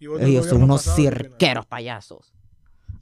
¿Y 0.00 0.06
vos 0.08 0.18
del 0.18 0.30
Ellos 0.30 0.46
son 0.46 0.62
unos 0.64 0.80
pasado 0.82 0.96
cirqueros 0.96 1.66
payasos. 1.66 2.32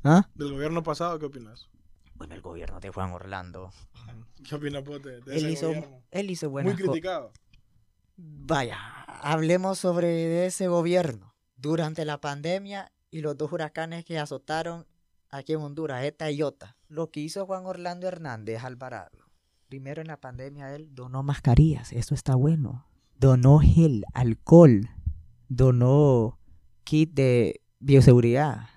¿Ah? 0.05 0.29
Del 0.35 0.53
gobierno 0.53 0.83
pasado, 0.83 1.19
¿qué 1.19 1.25
opinas? 1.27 1.69
Bueno, 2.17 2.35
el 2.35 2.43
gobierno 2.43 2.81
de 2.81 2.91
Juan 2.91 3.13
Orlando. 3.13 3.71
¿Qué 4.49 4.55
opinas 4.55 4.85
vos 4.85 5.03
de, 5.03 5.21
de 5.23 5.37
Él 5.37 5.47
ese 5.47 5.51
hizo, 5.53 5.67
gobierno? 5.69 6.03
él 6.11 6.31
hizo 6.31 6.47
Muy 6.47 6.53
buenas 6.53 6.73
cosas. 6.75 6.87
criticado. 6.91 7.33
Vaya, 8.17 8.79
hablemos 9.23 9.79
sobre 9.79 10.45
ese 10.47 10.69
gobierno. 10.69 11.35
Durante 11.57 12.05
la 12.05 12.21
pandemia 12.21 12.93
y 13.11 13.21
los 13.21 13.37
dos 13.37 13.53
huracanes 13.53 14.05
que 14.05 14.19
azotaron 14.19 14.87
aquí 15.31 15.53
en 15.53 15.61
Honduras, 15.61 16.05
ETA 16.05 16.31
y 16.31 16.37
IOTA. 16.39 16.77
Lo 16.89 17.11
que 17.11 17.21
hizo 17.21 17.47
Juan 17.47 17.67
Orlando 17.67 18.07
Hernández 18.09 18.63
Alvarado. 18.65 19.19
Primero 19.69 20.01
en 20.01 20.09
la 20.09 20.17
pandemia 20.21 20.75
él 20.75 20.89
donó 20.95 21.23
mascarillas, 21.23 21.93
eso 21.93 22.15
está 22.15 22.35
bueno. 22.35 22.87
Donó 23.19 23.59
gel, 23.59 24.05
alcohol, 24.15 24.89
donó 25.49 26.38
kit 26.89 27.13
de 27.13 27.61
bioseguridad. 27.81 28.71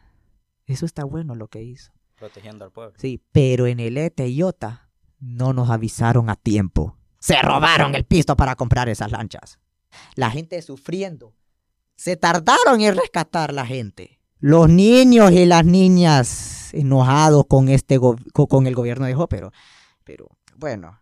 Eso 0.65 0.85
está 0.85 1.05
bueno 1.05 1.33
lo 1.33 1.47
que 1.47 1.63
hizo. 1.63 1.93
Protegiendo 2.19 2.65
al 2.65 2.71
pueblo. 2.71 2.93
Sí, 2.97 3.23
pero 3.31 3.67
en 3.67 3.79
el 3.79 3.97
IOTA 4.17 4.89
no 5.19 5.53
nos 5.53 5.69
avisaron 5.69 6.29
a 6.29 6.35
tiempo. 6.35 6.97
Se 7.19 7.41
robaron 7.41 7.95
el 7.95 8.03
pisto 8.03 8.35
para 8.35 8.55
comprar 8.55 8.89
esas 8.89 9.11
lanchas. 9.11 9.59
La 10.15 10.29
gente 10.29 10.61
sufriendo. 10.61 11.33
Se 11.95 12.17
tardaron 12.17 12.81
en 12.81 12.97
rescatar 12.97 13.53
la 13.53 13.65
gente. 13.65 14.19
Los 14.39 14.67
niños 14.67 15.31
y 15.31 15.45
las 15.45 15.63
niñas 15.63 16.73
enojados 16.73 17.45
con 17.47 17.69
este 17.69 17.97
con 17.99 18.67
el 18.67 18.75
gobierno 18.75 19.05
de 19.05 19.15
pero 19.29 19.53
pero 20.03 20.27
bueno, 20.57 20.99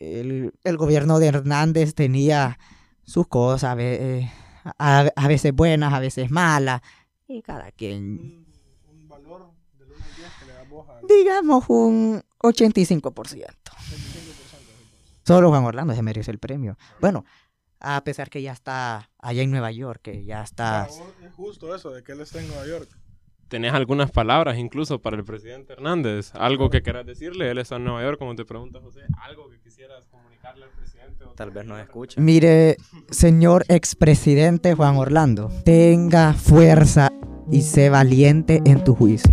el, 0.00 0.52
el 0.64 0.76
gobierno 0.76 1.20
de 1.20 1.26
Hernández 1.28 1.94
tenía 1.94 2.58
sus 3.04 3.28
cosas, 3.28 3.76
eh, 3.78 4.30
a- 4.64 5.10
a 5.14 5.28
veces 5.28 5.52
buenas, 5.54 5.92
a 5.92 5.98
veces 6.00 6.30
malas, 6.30 6.80
y 7.26 7.42
cada 7.42 7.70
quien 7.72 8.02
Un, 8.02 8.46
un 9.02 9.08
valor 9.08 9.50
del 9.78 9.88
1 9.92 9.96
al 10.04 10.16
10 10.16 10.32
que 10.40 10.44
le 10.46 10.52
das 10.54 10.68
vos 10.68 10.88
al 10.88 11.06
digamos 11.06 11.64
un 11.68 12.22
85%. 12.38 13.12
25%. 13.12 13.72
Solo 15.26 15.50
Juan 15.50 15.64
Orlando 15.64 15.94
se 15.94 16.02
merece 16.02 16.30
el 16.30 16.38
premio. 16.38 16.78
Bueno, 17.00 17.24
a 17.80 18.02
pesar 18.02 18.30
que 18.30 18.40
ya 18.42 18.52
está 18.52 19.10
allá 19.18 19.42
en 19.42 19.50
Nueva 19.50 19.70
York, 19.70 20.00
que 20.02 20.24
ya 20.24 20.42
está... 20.42 20.86
Es 20.88 21.32
justo 21.34 21.74
eso, 21.74 21.90
de 21.90 22.02
que 22.02 22.12
él 22.12 22.20
está 22.22 22.40
en 22.40 22.48
Nueva 22.48 22.66
York. 22.66 22.88
Tenés 23.48 23.72
algunas 23.72 24.10
palabras 24.10 24.58
incluso 24.58 25.00
para 25.00 25.16
el 25.16 25.24
presidente 25.24 25.72
Hernández. 25.74 26.34
Algo 26.34 26.68
que 26.70 26.82
quieras 26.82 27.06
decirle. 27.06 27.50
Él 27.50 27.58
está 27.58 27.76
en 27.76 27.84
Nueva 27.84 28.02
York, 28.02 28.18
como 28.18 28.34
te 28.34 28.44
pregunta 28.44 28.78
José. 28.80 29.00
Algo 29.22 29.48
que 29.48 29.58
comunicarle 30.10 30.64
al 30.64 30.70
presidente. 30.70 31.24
o 31.24 31.30
Tal 31.30 31.50
vez 31.50 31.66
no. 31.66 31.76
Mire, 32.16 32.76
señor 33.10 33.64
expresidente 33.68 34.74
Juan 34.74 34.96
Orlando, 34.96 35.50
tenga 35.64 36.34
fuerza 36.34 37.10
y 37.50 37.62
sé 37.62 37.90
valiente 37.90 38.60
en 38.64 38.84
tu 38.84 38.94
juicio. 38.94 39.32